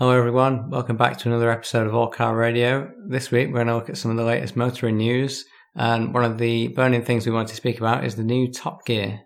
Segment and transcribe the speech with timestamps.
[0.00, 0.70] Hello, everyone.
[0.70, 2.90] Welcome back to another episode of All Car Radio.
[3.06, 5.44] This week, we're going to look at some of the latest motoring news.
[5.74, 8.86] And one of the burning things we want to speak about is the new Top
[8.86, 9.20] Gear.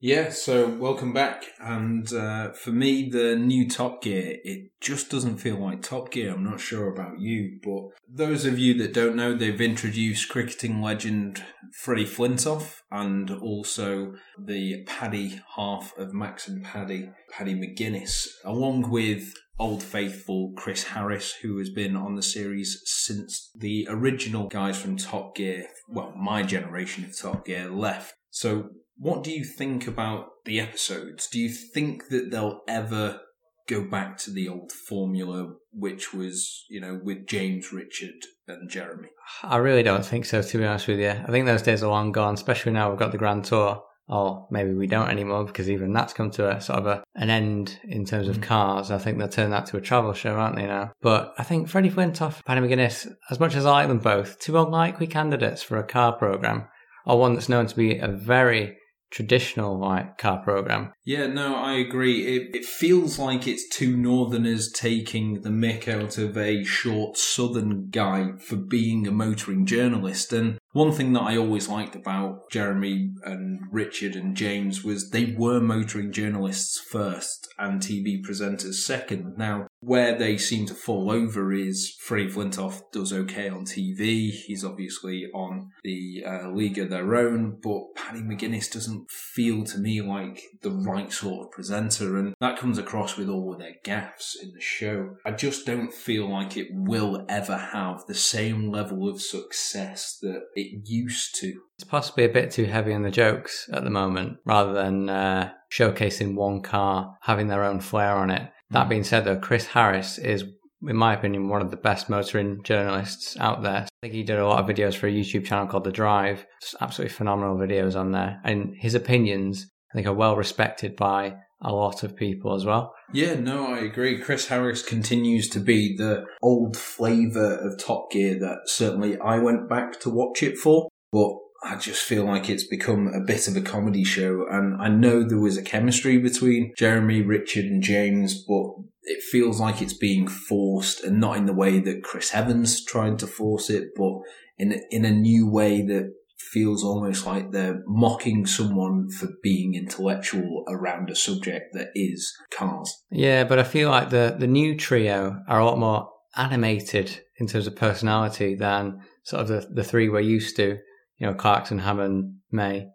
[0.00, 1.44] Yeah, so welcome back.
[1.58, 6.34] And uh, for me, the new Top Gear, it just doesn't feel like Top Gear.
[6.34, 10.82] I'm not sure about you, but those of you that don't know, they've introduced cricketing
[10.82, 11.42] legend
[11.72, 19.32] Freddie Flintoff and also the Paddy half of Max and Paddy, Paddy McGuinness, along with
[19.58, 24.96] old faithful Chris Harris, who has been on the series since the original guys from
[24.96, 28.14] Top Gear, well, my generation of Top Gear left.
[28.30, 31.28] So what do you think about the episodes?
[31.28, 33.20] Do you think that they'll ever
[33.68, 38.14] go back to the old formula, which was, you know, with James, Richard,
[38.46, 39.08] and Jeremy?
[39.42, 41.10] I really don't think so, to be honest with you.
[41.10, 43.82] I think those days are long gone, especially now we've got the Grand Tour.
[44.08, 47.28] Or maybe we don't anymore because even that's come to a sort of a, an
[47.28, 48.42] end in terms of mm.
[48.42, 48.90] cars.
[48.90, 50.92] I think they'll turn that to a travel show, aren't they now?
[51.02, 54.58] But I think Freddie Flintoff, Paddy McGuinness, as much as I like them both, two
[54.58, 56.68] unlikely candidates for a car program,
[57.04, 58.78] or one that's known to be a very
[59.10, 60.92] traditional like car program.
[61.04, 62.26] Yeah, no, I agree.
[62.26, 67.88] It, it feels like it's two northerners taking the mick out of a short southern
[67.90, 70.32] guy for being a motoring journalist.
[70.32, 75.34] And one thing that I always liked about Jeremy and Richard and James was they
[75.36, 79.38] were motoring journalists first and TV presenters second.
[79.38, 84.30] Now, where they seem to fall over is Freddie Flintoff does okay on TV.
[84.30, 89.78] He's obviously on the uh, League of Their Own, but Paddy McGuinness doesn't feel to
[89.78, 93.76] me like the right sort of presenter, and that comes across with all of their
[93.84, 95.16] gaffes in the show.
[95.24, 100.42] I just don't feel like it will ever have the same level of success that
[100.54, 101.60] it used to.
[101.76, 105.52] It's possibly a bit too heavy on the jokes at the moment, rather than uh,
[105.70, 108.50] showcasing one car having their own flair on it.
[108.70, 110.44] That being said, though, Chris Harris is,
[110.86, 113.86] in my opinion, one of the best motoring journalists out there.
[113.86, 116.46] I think he did a lot of videos for a YouTube channel called The Drive.
[116.60, 118.40] Just absolutely phenomenal videos on there.
[118.44, 122.94] And his opinions, I think, are well respected by a lot of people as well.
[123.12, 124.20] Yeah, no, I agree.
[124.20, 129.68] Chris Harris continues to be the old flavour of Top Gear that certainly I went
[129.68, 130.88] back to watch it for.
[131.10, 131.32] But
[131.62, 134.46] I just feel like it's become a bit of a comedy show.
[134.48, 139.58] And I know there was a chemistry between Jeremy, Richard, and James, but it feels
[139.60, 143.70] like it's being forced and not in the way that Chris Evans tried to force
[143.70, 144.20] it, but
[144.56, 150.64] in, in a new way that feels almost like they're mocking someone for being intellectual
[150.68, 153.02] around a subject that is cars.
[153.10, 157.48] Yeah, but I feel like the, the new trio are a lot more animated in
[157.48, 160.78] terms of personality than sort of the, the three we're used to
[161.18, 162.88] you know, Clarkson, Hammond, May.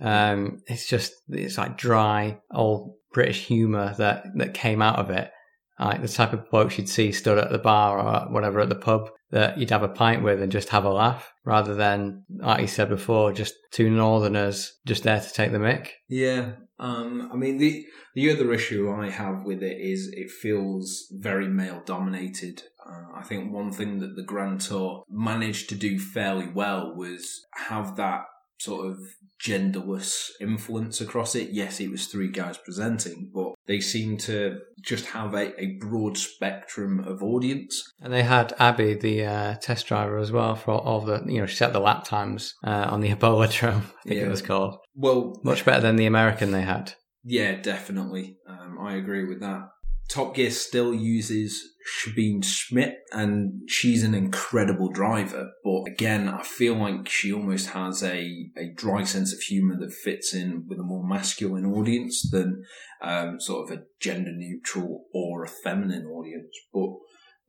[0.00, 5.30] Um, it's just, it's like dry, old British humour that, that came out of it.
[5.78, 8.74] Like the type of blokes you'd see stood at the bar or whatever at the
[8.76, 12.60] pub that you'd have a pint with and just have a laugh rather than, like
[12.60, 15.88] you said before, just two northerners just there to take the mick.
[16.08, 16.52] Yeah.
[16.78, 17.84] Um, I mean, the,
[18.14, 22.62] the other issue I have with it is it feels very male dominated.
[22.86, 27.44] Uh, I think one thing that the Grand Tour managed to do fairly well was
[27.68, 28.26] have that
[28.64, 28.98] sort of
[29.44, 31.50] genderless influence across it.
[31.50, 36.16] Yes, it was three guys presenting, but they seem to just have a, a broad
[36.16, 37.82] spectrum of audience.
[38.00, 41.46] And they had Abby, the uh, test driver, as well for all the, you know,
[41.46, 44.26] she set the lap times uh, on the Eboladrome, I think yeah.
[44.26, 44.78] it was called.
[44.94, 46.94] Well, much better than the American they had.
[47.24, 48.36] Yeah, definitely.
[48.48, 49.68] Um, I agree with that.
[50.08, 55.50] Top Gear still uses Sabine Schmitz, and she's an incredible driver.
[55.62, 59.92] But again, I feel like she almost has a, a dry sense of humour that
[59.92, 62.64] fits in with a more masculine audience than
[63.02, 66.56] um, sort of a gender neutral or a feminine audience.
[66.72, 66.90] But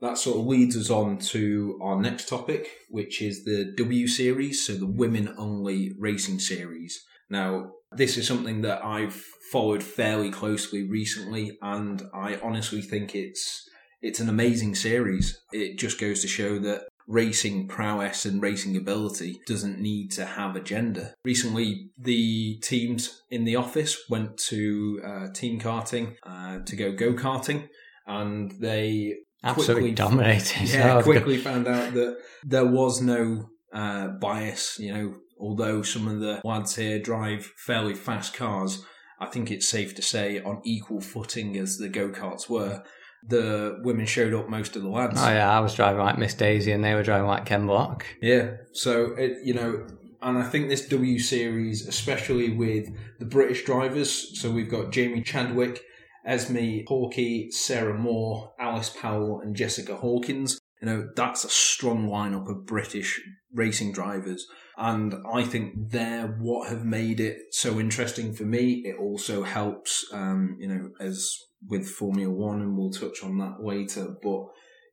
[0.02, 4.66] that sort of leads us on to our next topic, which is the W Series,
[4.66, 7.04] so the women only racing series.
[7.30, 9.22] Now, this is something that I've
[9.52, 13.68] followed fairly closely recently, and I honestly think it's
[14.02, 15.40] it's an amazing series.
[15.52, 20.56] It just goes to show that racing prowess and racing ability doesn't need to have
[20.56, 21.14] a gender.
[21.24, 27.14] Recently, the teams in the office went to uh, team karting uh, to go go
[27.14, 27.68] karting,
[28.08, 30.70] and they absolutely quickly, dominated.
[30.70, 34.78] Yeah, quickly found out that there was no uh, bias.
[34.80, 38.84] You know, although some of the lads here drive fairly fast cars,
[39.20, 42.84] I think it's safe to say on equal footing as the go karts were.
[43.28, 45.20] The women showed up most of the lads.
[45.20, 48.06] Oh yeah, I was driving like Miss Daisy, and they were driving like Ken Block.
[48.22, 49.88] Yeah, so it, you know,
[50.22, 52.88] and I think this W series, especially with
[53.20, 55.82] the British drivers, so we've got Jamie Chadwick
[56.28, 60.60] Esmee Hawkey, Sarah Moore, Alice Powell, and Jessica Hawkins.
[60.82, 63.22] You know, that's a strong lineup of British
[63.54, 64.46] racing drivers.
[64.78, 68.84] And I think they're what have made it so interesting for me.
[68.86, 71.38] It also helps, um, you know, as
[71.68, 74.16] with Formula One, and we'll touch on that later.
[74.22, 74.48] But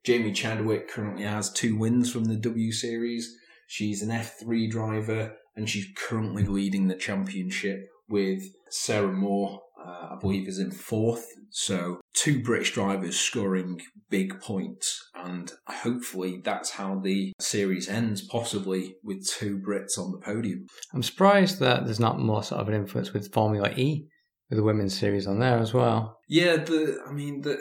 [0.05, 3.37] Jamie Chadwick currently has two wins from the W Series.
[3.67, 10.16] She's an F3 driver and she's currently leading the championship with Sarah Moore, uh, I
[10.20, 11.26] believe, is in fourth.
[11.50, 18.96] So two British drivers scoring big points, and hopefully that's how the series ends, possibly
[19.04, 20.66] with two Brits on the podium.
[20.94, 24.08] I'm surprised that there's not more sort of an influence with Formula E
[24.48, 26.19] with the women's series on there as well.
[26.28, 27.60] Yeah, the I mean the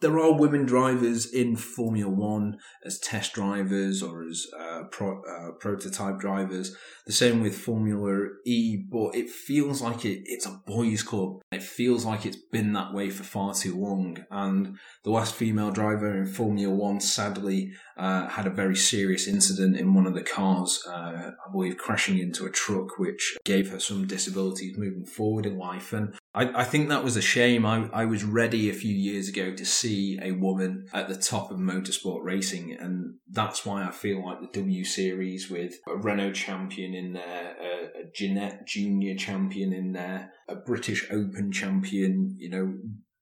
[0.00, 5.52] there are women drivers in Formula One as test drivers or as uh, pro, uh,
[5.52, 6.74] prototype drivers.
[7.06, 11.42] The same with Formula E, but it feels like it, it's a boys' club.
[11.52, 14.24] It feels like it's been that way for far too long.
[14.30, 19.76] And the last female driver in Formula One, sadly, uh, had a very serious incident
[19.76, 23.80] in one of the cars, uh, I believe crashing into a truck, which gave her
[23.80, 25.92] some disabilities moving forward in life.
[25.92, 27.66] And I, I think that was a shame.
[27.66, 31.50] I, I was ready a few years ago to see a woman at the top
[31.50, 36.32] of motorsport racing, and that's why I feel like the W Series with a Renault
[36.32, 42.48] champion in there, a, a Ginetta Junior champion in there, a British Open champion, you
[42.48, 42.74] know,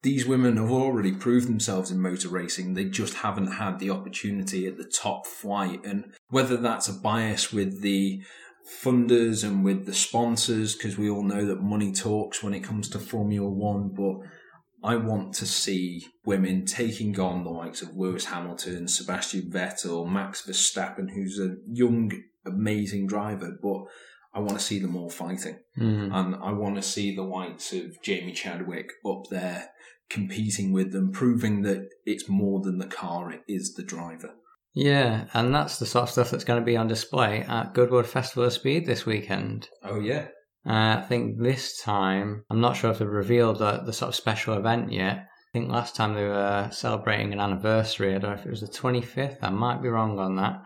[0.02, 2.74] these women have already proved themselves in motor racing.
[2.74, 5.84] They just haven't had the opportunity at the top flight.
[5.84, 8.22] And whether that's a bias with the
[8.68, 12.88] funders and with the sponsors, because we all know that money talks when it comes
[12.90, 14.26] to Formula One, but
[14.82, 20.46] I want to see women taking on the likes of Lewis Hamilton, Sebastian Vettel, Max
[20.46, 22.12] Verstappen, who's a young,
[22.46, 23.84] amazing driver, but
[24.32, 25.58] I want to see them all fighting.
[25.76, 26.14] Mm.
[26.14, 29.70] And I want to see the likes of Jamie Chadwick up there
[30.08, 34.34] competing with them, proving that it's more than the car, it is the driver.
[34.74, 38.06] Yeah, and that's the sort of stuff that's going to be on display at Goodwood
[38.06, 39.68] Festival of Speed this weekend.
[39.82, 40.28] Oh, yeah.
[40.66, 44.14] Uh, I think this time, I'm not sure if they've revealed the, the sort of
[44.14, 45.16] special event yet.
[45.16, 48.14] I think last time they were celebrating an anniversary.
[48.14, 49.38] I don't know if it was the 25th.
[49.40, 50.62] I might be wrong on that.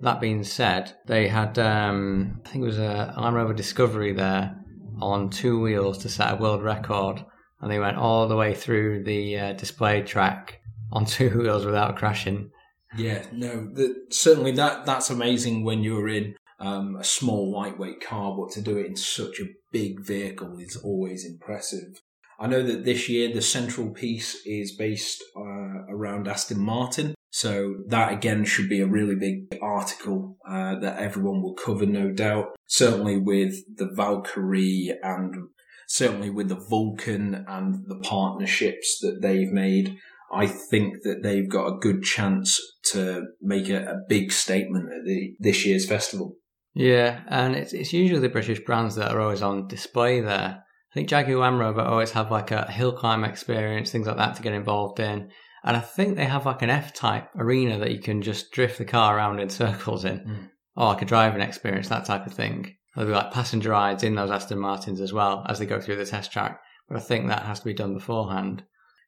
[0.00, 4.56] That being said, they had, um, I think it was a Land Rover Discovery there
[5.00, 7.24] on two wheels to set a world record.
[7.60, 10.60] And they went all the way through the uh, display track
[10.90, 12.50] on two wheels without crashing.
[12.96, 18.36] Yeah, no, the, certainly that that's amazing when you're in um, a small lightweight car,
[18.36, 22.00] but to do it in such a big vehicle is always impressive.
[22.38, 27.76] I know that this year the central piece is based uh, around Aston Martin, so
[27.88, 32.54] that again should be a really big article uh, that everyone will cover, no doubt.
[32.66, 35.48] Certainly with the Valkyrie and
[35.86, 39.98] certainly with the Vulcan and the partnerships that they've made.
[40.32, 42.60] I think that they've got a good chance
[42.92, 46.36] to make a, a big statement at the, this year's festival.
[46.74, 50.64] Yeah, and it's it's usually the British brands that are always on display there.
[50.90, 54.36] I think Jaguar Land Rover always have like a hill climb experience, things like that
[54.36, 55.30] to get involved in.
[55.64, 58.78] And I think they have like an F type arena that you can just drift
[58.78, 60.18] the car around in circles in.
[60.20, 60.48] Mm.
[60.76, 62.74] Or like a driving experience, that type of thing.
[62.94, 65.96] There'll be like passenger rides in those Aston Martins as well as they go through
[65.96, 66.60] the test track.
[66.88, 68.64] But I think that has to be done beforehand.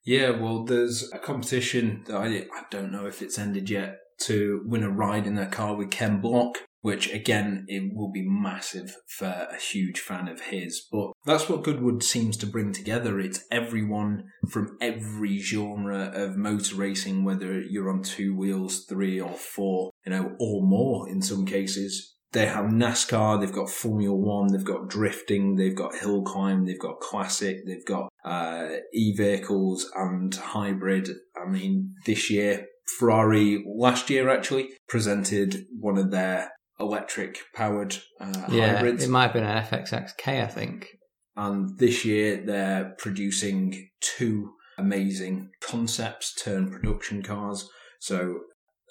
[0.06, 4.62] Yeah, well, there's a competition that I, I don't know if it's ended yet to
[4.64, 8.96] win a ride in their car with Ken Block, which again, it will be massive
[9.08, 10.86] for a huge fan of his.
[10.92, 13.18] But that's what Goodwood seems to bring together.
[13.18, 19.32] It's everyone from every genre of motor racing, whether you're on two wheels, three or
[19.32, 22.15] four, you know, or more in some cases.
[22.32, 26.78] They have NASCAR, they've got Formula One, they've got drifting, they've got hill climb, they've
[26.78, 31.08] got classic, they've got uh, e-vehicles and hybrid.
[31.40, 32.66] I mean, this year,
[32.98, 39.04] Ferrari, last year actually, presented one of their electric powered uh, Yeah, hybrids.
[39.04, 40.88] it might have been an FXXK, I think.
[41.36, 47.68] And this year they're producing two amazing concepts turn production cars.
[48.00, 48.40] So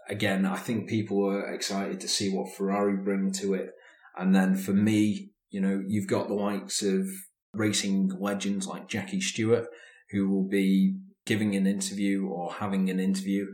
[0.10, 3.72] again, I think people are excited to see what Ferrari bring to it.
[4.18, 7.08] And then for me, you know, you've got the likes of
[7.54, 9.68] racing legends like Jackie Stewart,
[10.12, 10.96] who will be
[11.26, 13.46] giving an interview or having an interview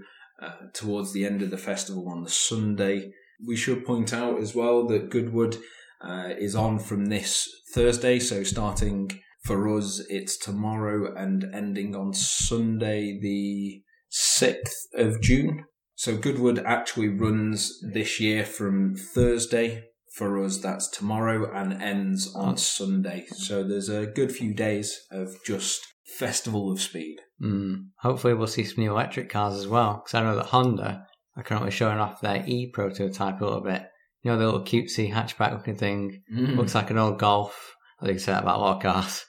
[0.41, 3.11] uh, towards the end of the festival on the Sunday.
[3.45, 5.57] We should point out as well that Goodwood
[6.01, 9.11] uh, is on from this Thursday, so starting
[9.43, 15.65] for us, it's tomorrow and ending on Sunday, the 6th of June.
[16.01, 19.83] So Goodwood actually runs this year from Thursday.
[20.15, 22.55] For us, that's tomorrow and ends on Oh.
[22.55, 23.27] Sunday.
[23.27, 25.85] So there's a good few days of just
[26.17, 27.17] festival of speed.
[27.39, 27.89] Mm.
[27.99, 30.01] Hopefully, we'll see some new electric cars as well.
[30.03, 31.05] Because I know that Honda
[31.37, 33.83] are currently showing off their E prototype a little bit.
[34.23, 36.23] You know, the little cutesy hatchback looking thing.
[36.33, 36.57] Mm.
[36.57, 37.75] Looks like an old Golf.
[38.01, 39.23] I think I say that about a lot of cars.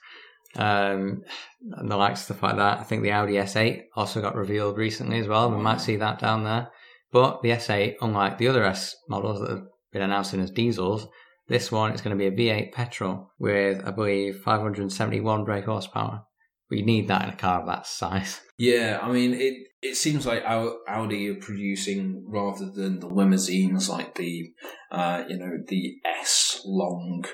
[0.55, 1.23] Um,
[1.71, 2.79] and the like stuff like that.
[2.79, 5.49] I think the Audi S8 also got revealed recently as well.
[5.51, 6.69] We might see that down there.
[7.11, 11.07] But the S8, unlike the other S models that have been announcing as diesels,
[11.47, 16.23] this one is going to be a V8 petrol with, I believe, 571 brake horsepower.
[16.69, 18.41] We need that in a car of that size.
[18.55, 24.13] Yeah, I mean, it it seems like Audi are producing rather than the limousines like
[24.15, 24.53] the,
[24.91, 27.25] uh, you know, the S long.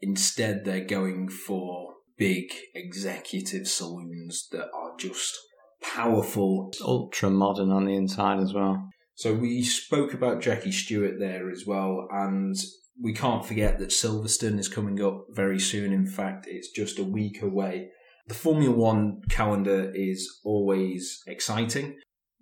[0.00, 5.36] Instead, they're going for big executive saloons that are just
[5.82, 6.68] powerful.
[6.72, 8.88] It's ultra modern on the inside as well.
[9.14, 12.56] So we spoke about Jackie Stewart there as well, and
[13.00, 15.92] we can't forget that Silverstone is coming up very soon.
[15.92, 17.90] In fact, it's just a week away.
[18.26, 21.98] The Formula One calendar is always exciting.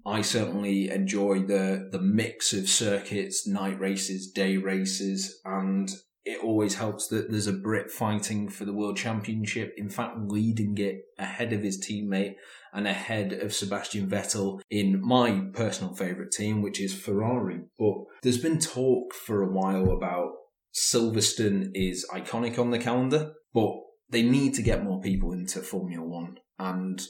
[0.07, 5.91] I certainly enjoy the the mix of circuits, night races, day races, and
[6.25, 9.75] it always helps that there's a Brit fighting for the world championship.
[9.77, 12.35] In fact, leading it ahead of his teammate
[12.73, 17.63] and ahead of Sebastian Vettel in my personal favourite team, which is Ferrari.
[17.79, 20.33] But there's been talk for a while about
[20.75, 23.73] Silverstone is iconic on the calendar, but
[24.09, 26.37] they need to get more people into Formula One.
[26.59, 27.03] And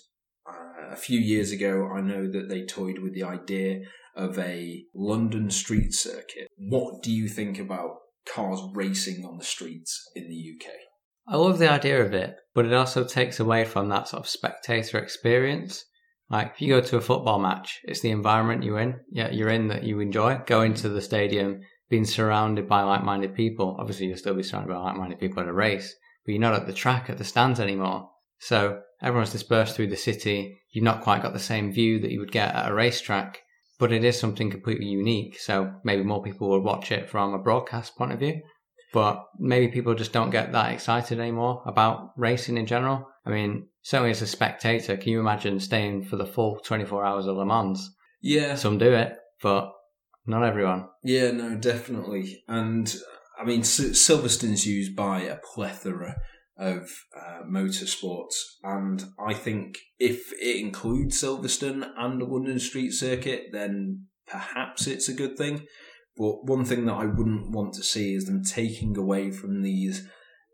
[0.48, 3.82] uh, a few years ago, I know that they toyed with the idea
[4.16, 6.48] of a London street circuit.
[6.56, 10.72] What do you think about cars racing on the streets in the UK?
[11.26, 14.28] I love the idea of it, but it also takes away from that sort of
[14.28, 15.84] spectator experience.
[16.28, 19.00] Like if you go to a football match, it's the environment you're in.
[19.10, 20.40] Yeah, you're in that you enjoy.
[20.46, 21.60] Going to the stadium,
[21.90, 23.76] being surrounded by like-minded people.
[23.78, 26.66] Obviously, you'll still be surrounded by like-minded people at a race, but you're not at
[26.66, 28.08] the track at the stands anymore.
[28.38, 30.58] So everyone's dispersed through the city.
[30.70, 33.40] You've not quite got the same view that you would get at a racetrack,
[33.82, 35.40] but it is something completely unique.
[35.40, 38.40] So maybe more people will watch it from a broadcast point of view.
[38.92, 43.08] But maybe people just don't get that excited anymore about racing in general.
[43.26, 47.26] I mean, certainly as a spectator, can you imagine staying for the full 24 hours
[47.26, 47.90] of Le Mans?
[48.20, 49.72] Yeah, Some do it, but
[50.26, 50.86] not everyone.
[51.02, 52.44] Yeah, no, definitely.
[52.46, 52.94] And
[53.36, 56.22] I mean, Silverstone's used by a plethora
[56.62, 63.46] of uh, motorsports, and I think if it includes Silverstone and the London Street Circuit,
[63.52, 65.66] then perhaps it's a good thing.
[66.16, 70.06] But one thing that I wouldn't want to see is them taking away from these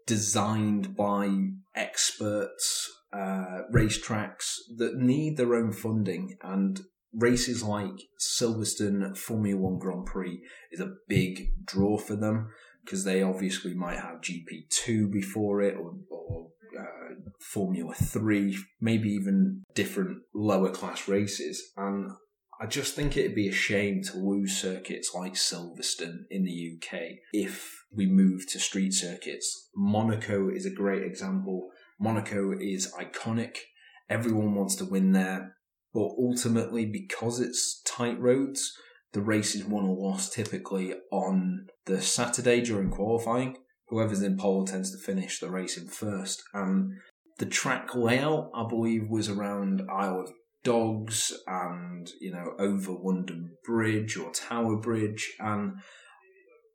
[0.06, 1.28] designed by
[1.74, 6.36] experts uh, racetracks that need their own funding.
[6.42, 6.80] And
[7.12, 12.48] races like Silverstone Formula One Grand Prix is a big draw for them
[12.88, 16.46] because they obviously might have GP2 before it or, or
[16.78, 21.70] uh, Formula 3, maybe even different lower class races.
[21.76, 22.12] And
[22.58, 27.00] I just think it'd be a shame to lose circuits like Silverstone in the UK
[27.34, 29.68] if we move to street circuits.
[29.76, 31.68] Monaco is a great example.
[32.00, 33.58] Monaco is iconic.
[34.08, 35.56] Everyone wants to win there.
[35.92, 38.72] But ultimately, because it's tight roads,
[39.12, 43.56] the race is won or lost typically on the Saturday during qualifying.
[43.88, 46.42] Whoever's in pole tends to finish the race in first.
[46.52, 46.92] And
[47.38, 53.52] the track layout, I believe, was around Isle of Dogs and, you know, over London
[53.64, 55.32] Bridge or Tower Bridge.
[55.38, 55.78] And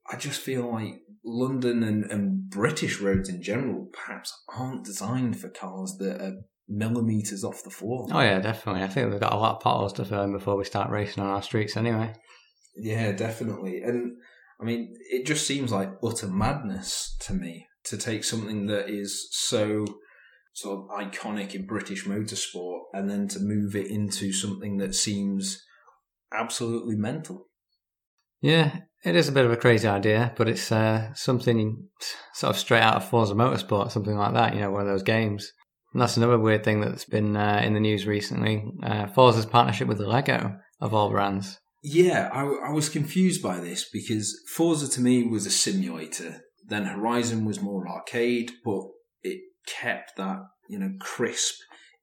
[0.09, 5.49] I just feel like London and, and British roads in general perhaps aren't designed for
[5.49, 8.07] cars that are millimeters off the floor.
[8.11, 8.83] Oh yeah, definitely.
[8.83, 11.23] I think we've got a lot of potholes to fill in before we start racing
[11.23, 12.13] on our streets anyway.
[12.75, 13.81] Yeah, definitely.
[13.81, 14.17] And
[14.59, 19.27] I mean, it just seems like utter madness to me to take something that is
[19.31, 19.85] so
[20.53, 25.63] sort of iconic in British motorsport and then to move it into something that seems
[26.31, 27.49] absolutely mental.
[28.41, 31.87] Yeah, it is a bit of a crazy idea, but it's uh, something
[32.33, 35.03] sort of straight out of Forza Motorsport, something like that, you know, one of those
[35.03, 35.51] games.
[35.93, 38.65] And that's another weird thing that's been uh, in the news recently.
[38.81, 41.59] Uh, Forza's partnership with Lego, of all brands.
[41.83, 46.41] Yeah, I, I was confused by this because Forza to me was a simulator.
[46.65, 48.83] Then Horizon was more arcade, but
[49.21, 51.55] it kept that, you know, crisp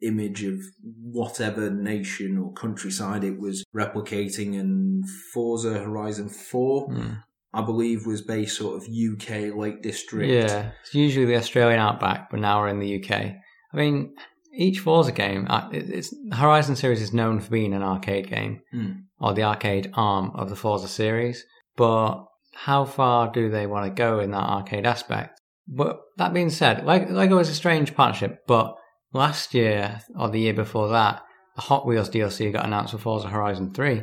[0.02, 4.58] image of whatever nation or countryside it was replicating.
[4.58, 7.12] And Forza Horizon 4, Hmm.
[7.52, 10.30] I believe, was based sort of UK Lake District.
[10.30, 13.34] Yeah, it's usually the Australian outback, but now we're in the UK.
[13.72, 14.14] I mean,
[14.52, 18.90] each Forza game, uh, it's Horizon series is known for being an arcade game, Hmm.
[19.20, 21.44] or the arcade arm of the Forza series.
[21.76, 22.24] But
[22.54, 25.40] how far do they want to go in that arcade aspect?
[25.68, 28.74] But that being said, Lego is a strange partnership, but
[29.12, 31.22] last year or the year before that,
[31.54, 34.02] the Hot Wheels DLC got announced for Forza Horizon 3,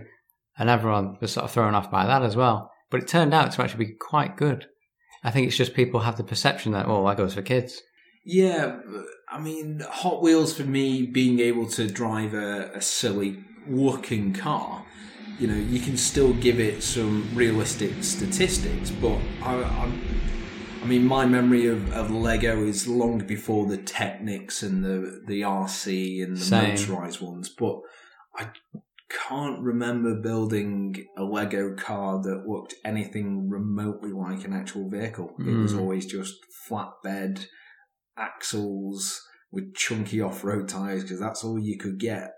[0.57, 2.71] and everyone was sort of thrown off by that as well.
[2.89, 4.65] But it turned out to actually be quite good.
[5.23, 7.81] I think it's just people have the perception that, oh, Lego's for kids.
[8.23, 8.79] Yeah,
[9.29, 14.85] I mean, Hot Wheels for me, being able to drive a, a silly looking car,
[15.39, 20.01] you know, you can still give it some realistic statistics, but I, I'm
[20.81, 25.41] I mean, my memory of, of Lego is long before the Technics and the the
[25.41, 26.71] RC and the Same.
[26.71, 27.81] motorized ones, but
[28.35, 28.49] I
[29.09, 35.35] can't remember building a Lego car that looked anything remotely like an actual vehicle.
[35.39, 35.79] It was Mm.
[35.79, 36.35] always just
[36.69, 37.47] flatbed
[38.17, 39.21] axles
[39.51, 42.31] with chunky off-road tires because that's all you could get,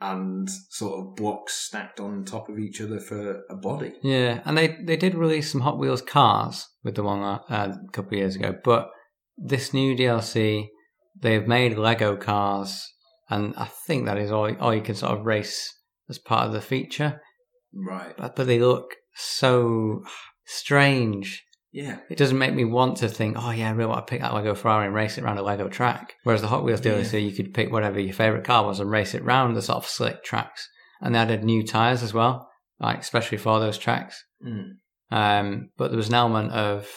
[0.00, 3.94] and sort of blocks stacked on top of each other for a body.
[4.02, 7.92] Yeah, and they, they did release some Hot Wheels cars with the one uh, a
[7.92, 8.90] couple of years ago, but
[9.36, 10.68] this new DLC,
[11.18, 12.92] they've made Lego cars,
[13.28, 15.72] and I think that is all, all you can sort of race
[16.08, 17.20] as part of the feature.
[17.72, 18.14] Right.
[18.16, 20.02] But, but they look so
[20.44, 21.44] strange.
[21.76, 21.98] Yeah.
[22.08, 24.32] It doesn't make me want to think, oh yeah, I really want to pick that
[24.32, 26.14] Lego Ferrari and race it around a Lego track.
[26.22, 26.92] Whereas the Hot Wheels Yeah.
[26.92, 29.76] DLC, you could pick whatever your favorite car was and race it around the sort
[29.76, 30.66] of slick tracks.
[31.02, 32.48] And they added new tires as well,
[32.80, 34.24] like especially for those tracks.
[34.42, 34.76] Mm.
[35.10, 36.88] Um, but there was an element of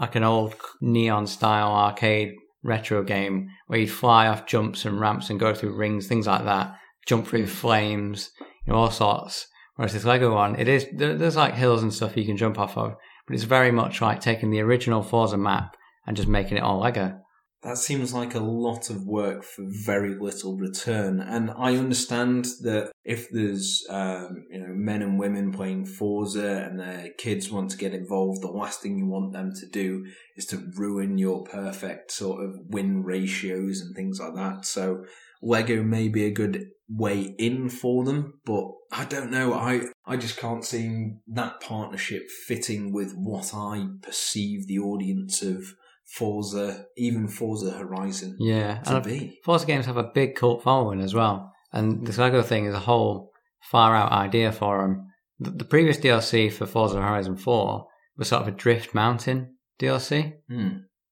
[0.00, 5.30] like an old neon style arcade retro game where you'd fly off jumps and ramps
[5.30, 6.76] and go through rings, things like that,
[7.06, 8.30] jump through flames,
[8.64, 9.48] you know, all sorts.
[9.74, 12.76] Whereas this Lego one, it is there's like hills and stuff you can jump off
[12.76, 12.94] of,
[13.28, 16.80] but it's very much like taking the original Forza map and just making it all
[16.80, 17.20] Lego.
[17.62, 21.20] That seems like a lot of work for very little return.
[21.20, 26.78] And I understand that if there's, um, you know, men and women playing Forza and
[26.78, 30.06] their kids want to get involved, the last thing you want them to do
[30.36, 34.64] is to ruin your perfect sort of win ratios and things like that.
[34.64, 35.04] So
[35.42, 39.52] Lego may be a good way in for them, but I don't know.
[39.52, 45.74] I, I just can't see that partnership fitting with what I perceive the audience of
[46.06, 49.38] Forza, even Forza Horizon Yeah, to and be.
[49.44, 52.80] Forza games have a big cult following as well, and this Lego thing is a
[52.80, 55.08] whole far out idea for them.
[55.40, 60.38] The, the previous DLC for Forza Horizon 4 was sort of a drift mountain DLC.
[60.48, 60.68] Hmm.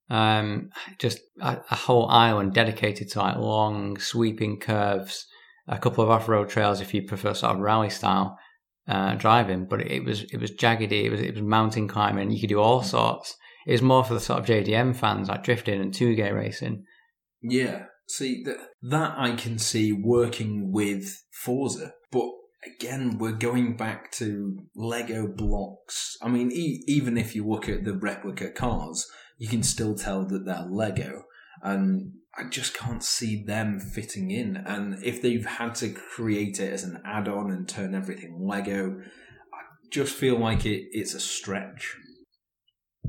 [0.09, 5.27] Um, just a, a whole island dedicated to like long sweeping curves,
[5.69, 8.39] a couple of off-road trails if you prefer sort of rally style
[8.89, 9.67] uh, driving.
[9.67, 12.31] But it was it was jaggedy, it was it was mountain climbing.
[12.31, 13.37] You could do all sorts.
[13.67, 16.85] It was more for the sort of JDM fans like drifting and touge racing.
[17.43, 17.87] Yeah.
[18.09, 22.29] See that that I can see working with Forza, but
[22.67, 26.17] again, we're going back to Lego blocks.
[26.23, 29.07] I mean, e- even if you look at the replica cars,
[29.39, 31.25] you can still tell that they're Lego,
[31.63, 34.57] and I just can't see them fitting in.
[34.57, 39.89] And if they've had to create it as an add-on and turn everything Lego, I
[39.91, 41.97] just feel like it, it's a stretch.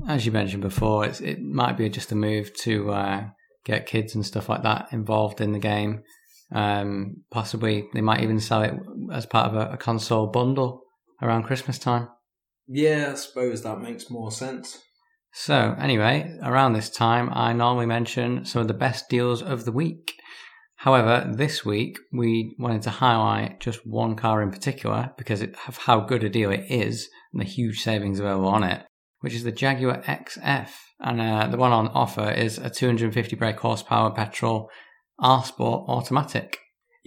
[0.08, 3.24] As you mentioned before, it's, it might be just a move to uh,
[3.64, 6.02] get kids and stuff like that involved in the game.
[6.50, 8.74] Um, possibly they might even sell it
[9.12, 10.82] as part of a, a console bundle
[11.20, 12.08] around Christmas time.
[12.66, 14.82] Yeah, I suppose that makes more sense.
[15.32, 19.72] So, anyway, around this time, I normally mention some of the best deals of the
[19.72, 20.14] week.
[20.76, 26.00] However, this week we wanted to highlight just one car in particular because of how
[26.00, 28.84] good a deal it is and the huge savings available on it,
[29.20, 30.68] which is the Jaguar XF.
[31.00, 34.70] And uh, the one on offer is a 250 brake horsepower petrol
[35.18, 36.58] R Sport automatic.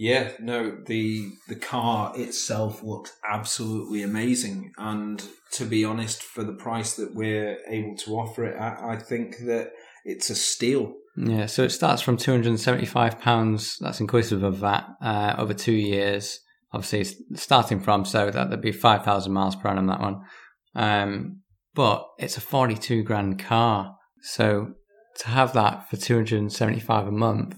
[0.02, 6.54] Yeah, no, the the car itself looks absolutely amazing, and to be honest, for the
[6.54, 9.70] price that we're able to offer it at, I think that
[10.04, 10.94] it's a steal.
[11.16, 16.40] Yeah, so it starts from £275, that's inclusive of that, uh, over two years.
[16.72, 20.20] Obviously, starting from, so that, that'd be 5,000 miles per annum, that one.
[20.74, 21.42] Um,
[21.74, 23.94] but it's a 42 grand car.
[24.22, 24.72] So
[25.18, 27.56] to have that for 275 a month,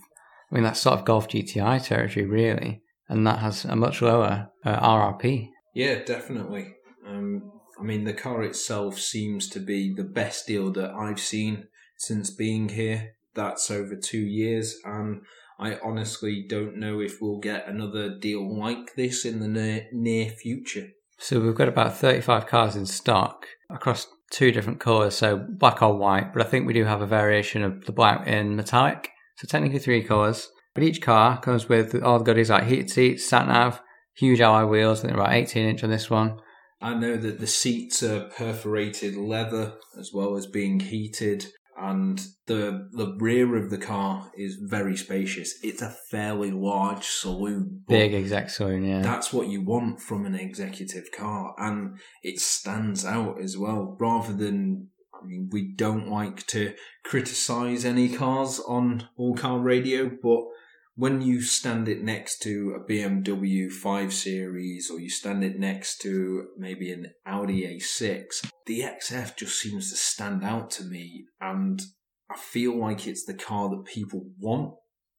[0.54, 2.82] I mean, that's sort of Golf GTI territory, really.
[3.08, 5.50] And that has a much lower uh, RRP.
[5.74, 6.76] Yeah, definitely.
[7.04, 11.66] Um, I mean, the car itself seems to be the best deal that I've seen
[11.98, 13.14] since being here.
[13.34, 15.22] That's over two years, and
[15.58, 20.30] I honestly don't know if we'll get another deal like this in the near, near
[20.30, 20.90] future.
[21.18, 25.96] So we've got about 35 cars in stock across two different colours, so black or
[25.96, 29.10] white, but I think we do have a variation of the black in metallic.
[29.36, 30.48] So technically three colours.
[30.74, 33.80] But each car comes with all the goodies like heated seats, sat nav,
[34.16, 36.38] huge alloy wheels, I think about 18 inch on this one.
[36.80, 41.46] I know that the seats are perforated leather as well as being heated.
[41.76, 45.54] and the the rear of the car is very spacious.
[45.62, 49.02] It's a fairly large saloon, Big exec saloon, yeah.
[49.02, 53.96] that's what you want from an executive car, and it stands out as well.
[53.98, 54.90] Rather than,
[55.24, 60.40] I mean, we don't like to criticize any cars on All Car Radio, but
[60.96, 65.98] when you stand it next to a BMW 5 Series or you stand it next
[66.02, 71.82] to maybe an Audi A6, the XF just seems to stand out to me, and
[72.30, 74.74] I feel like it's the car that people want,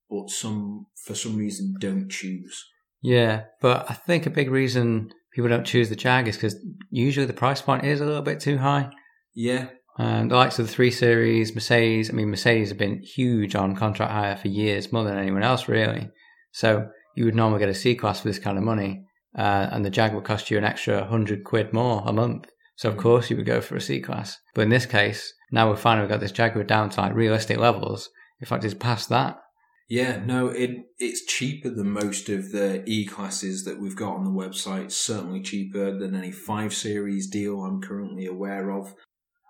[0.09, 2.63] but some for some reason don't choose.
[3.01, 6.55] Yeah, but I think a big reason people don't choose the Jag is because
[6.89, 8.89] usually the price point is a little bit too high.
[9.33, 13.55] Yeah, Um, the likes of the 3 Series, Mercedes, I mean, Mercedes have been huge
[13.55, 16.09] on contract hire for years, more than anyone else, really.
[16.51, 19.05] So you would normally get a C Class for this kind of money,
[19.37, 22.47] uh, and the Jag would cost you an extra 100 quid more a month.
[22.75, 22.99] So, of Mm.
[23.01, 24.37] course, you would go for a C Class.
[24.53, 28.09] But in this case, now we've finally got this Jaguar down to like realistic levels.
[28.41, 29.39] In fact, it's past that.
[29.87, 34.25] Yeah, no, it it's cheaper than most of the E classes that we've got on
[34.25, 34.91] the website.
[34.91, 38.93] Certainly cheaper than any five series deal I'm currently aware of.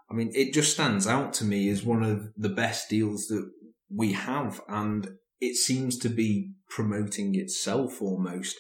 [0.10, 3.50] I mean, it just stands out to me as one of the best deals that
[3.90, 5.08] we have, and
[5.40, 8.56] it seems to be promoting itself almost.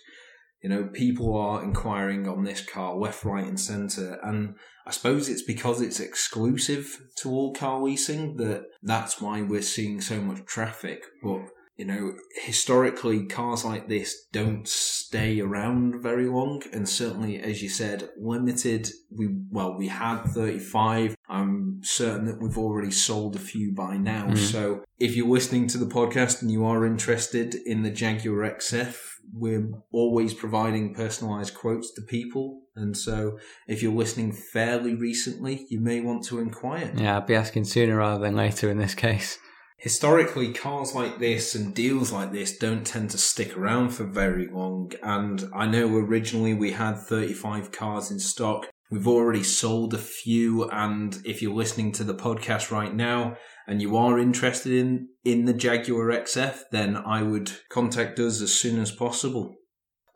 [0.62, 4.56] You know, people are inquiring on this car left, right, and centre, and
[4.88, 10.02] I suppose it's because it's exclusive to all car leasing that that's why we're seeing
[10.02, 11.04] so much traffic.
[11.24, 11.42] But
[11.78, 17.70] you know, historically, cars like this don't stay around very long, and certainly, as you
[17.70, 18.90] said, limited.
[19.12, 21.16] We well, we had thirty five.
[21.28, 24.28] I'm certain that we've already sold a few by now.
[24.28, 24.38] Mhm.
[24.38, 29.20] So, if you're listening to the podcast and you are interested in the Jaguar XF,
[29.34, 32.62] we're always providing personalized quotes to people.
[32.76, 36.94] And so, if you're listening fairly recently, you may want to inquire.
[36.96, 39.40] Yeah, I'd be asking sooner rather than later in this case.
[39.86, 44.48] Historically, cars like this and deals like this don't tend to stick around for very
[44.48, 44.92] long.
[45.04, 48.68] And I know originally we had 35 cars in stock.
[48.90, 50.68] We've already sold a few.
[50.72, 55.46] And if you're listening to the podcast right now and you are interested in, in
[55.46, 59.54] the Jaguar XF, then I would contact us as soon as possible.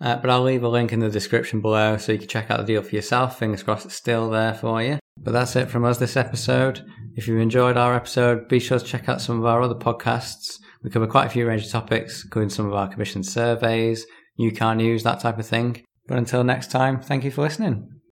[0.01, 2.57] Uh, but I'll leave a link in the description below so you can check out
[2.57, 3.37] the deal for yourself.
[3.37, 4.97] Fingers crossed it's still there for you.
[5.21, 6.83] But that's it from us this episode.
[7.15, 10.59] If you enjoyed our episode, be sure to check out some of our other podcasts.
[10.83, 14.05] We cover quite a few range of topics, including some of our commissioned surveys,
[14.37, 15.83] new car news, that type of thing.
[16.07, 17.98] But until next time, thank you for listening.